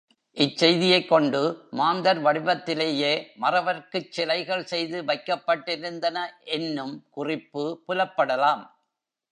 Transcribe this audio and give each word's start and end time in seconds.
இச்செய்தியைக் 0.37 1.07
கொண்டு, 1.07 1.67
மாந்தர் 1.71 2.23
வடிவத்திலேயே 2.23 3.27
மறவர்க்குச் 3.41 4.09
சிலைகள் 4.09 4.63
செய்து 4.63 5.03
வைக்கப்பட்டிருந்தன 5.03 6.17
என்னும் 6.43 7.07
குறிப்பு 7.09 7.83
புலப்படலாம். 7.87 8.63